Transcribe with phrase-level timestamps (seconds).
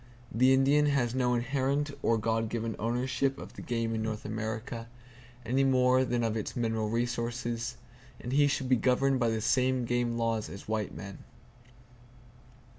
[0.33, 4.87] The Indian has no inherent or God given ownership of the game of North America,
[5.45, 7.77] anymore than of its mineral resources;
[8.19, 11.19] and he should be governed by the same game laws as white men.